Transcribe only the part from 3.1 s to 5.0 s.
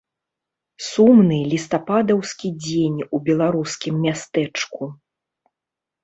у беларускім мястэчку.